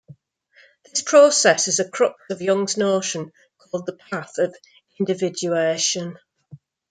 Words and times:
This 0.85 1.03
process 1.03 1.67
is 1.67 1.77
the 1.77 1.87
crux 1.87 2.15
of 2.31 2.41
Jung's 2.41 2.75
notion 2.75 3.31
called 3.59 3.85
the 3.85 3.95
path 3.97 4.39
of 4.39 4.55
individuation. 4.99 6.17